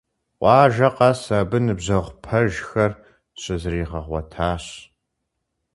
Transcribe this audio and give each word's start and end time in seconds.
Къуажэ 0.39 0.87
къэс 0.95 1.21
абы 1.39 1.57
ныбжьэгъу 1.65 2.15
пэжхэр 2.23 2.91
щызригъэгъуэтащ. 3.41 4.65